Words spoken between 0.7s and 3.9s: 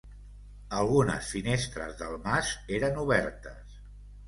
Algunes finestres del mas eren obertes.